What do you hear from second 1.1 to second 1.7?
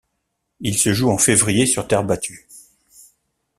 en février